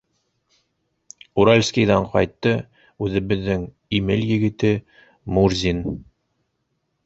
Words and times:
Уральскиҙан 1.43 2.07
ҡайтты, 2.15 2.55
үҙебеҙҙең 3.09 3.69
Имел 4.01 4.27
егете, 4.33 4.75
Мурзин. 5.37 5.89